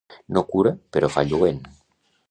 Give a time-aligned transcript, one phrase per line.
[0.37, 1.65] No cura, però fa lluent.